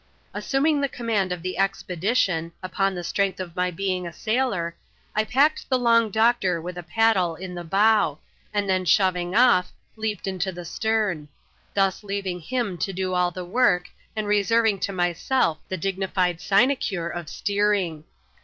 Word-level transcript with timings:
Aasoming 0.33 0.81
the 0.81 0.89
command 0.89 1.31
of 1.31 1.43
the 1.43 1.59
expedition, 1.59 2.51
upon 2.63 2.95
the 2.95 3.03
strength 3.03 3.39
of 3.39 3.55
my 3.55 3.69
being 3.69 4.07
a 4.07 4.11
sailor, 4.11 4.75
I 5.15 5.23
packed 5.23 5.69
the 5.69 5.77
Long 5.77 6.09
Doctor 6.09 6.59
with 6.59 6.75
a 6.75 6.81
paddle 6.81 7.35
in 7.35 7.53
the 7.53 7.63
bow, 7.63 8.17
and 8.51 8.67
then 8.67 8.83
shoving 8.83 9.35
off, 9.35 9.71
leaped 9.95 10.25
into 10.25 10.51
the 10.51 10.65
stem; 10.65 11.29
thus 11.75 12.03
leaving 12.03 12.39
him 12.39 12.79
to 12.79 12.91
do 12.91 13.13
all 13.13 13.29
the 13.29 13.45
work, 13.45 13.89
and 14.15 14.25
reserving 14.25 14.79
to 14.79 14.91
myself 14.91 15.59
the 15.69 15.77
dignified 15.77 16.41
sinecure 16.41 17.07
of 17.07 17.29
steering. 17.29 18.03